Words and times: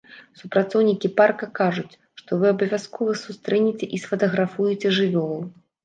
Супрацоўнікі 0.39 1.11
парка 1.19 1.49
кажуць, 1.59 1.93
што 2.23 2.41
вы 2.41 2.51
абавязкова 2.55 3.17
сустрэнеце 3.27 3.85
і 3.95 4.05
сфатаграфуеце 4.07 4.87
жывёлаў. 5.03 5.51